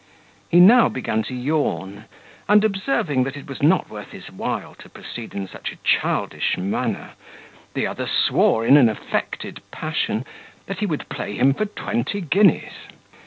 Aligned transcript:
He 0.49 0.59
now 0.59 0.89
began 0.89 1.21
to 1.25 1.35
yawn; 1.35 2.05
and 2.49 2.63
observing, 2.63 3.23
that 3.25 3.37
it 3.37 3.47
was 3.47 3.61
not 3.61 3.87
worth 3.91 4.09
his 4.13 4.31
while 4.31 4.73
to 4.79 4.89
proceed 4.89 5.35
in 5.35 5.47
such 5.47 5.71
a 5.71 5.75
childish 5.85 6.57
manner; 6.57 7.11
the 7.75 7.85
other 7.85 8.07
swore, 8.07 8.65
in 8.65 8.77
an 8.77 8.89
affected 8.89 9.61
passion, 9.69 10.25
that 10.65 10.79
he 10.79 10.87
would 10.87 11.07
play 11.09 11.33
him 11.35 11.53
for 11.53 11.65
twenty 11.65 12.19
guineas. 12.19 12.73